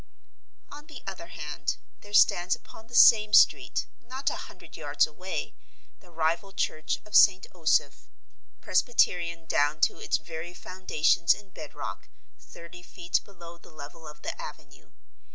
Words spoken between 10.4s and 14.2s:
foundations in bed rock, thirty feet below the level